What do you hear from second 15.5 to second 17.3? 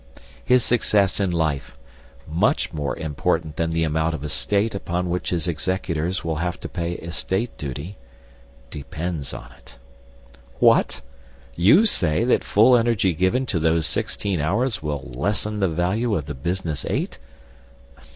the value of the business eight?